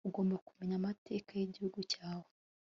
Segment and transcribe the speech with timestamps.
[0.07, 2.27] ugomba kumenyera amateka yigihugu cyawe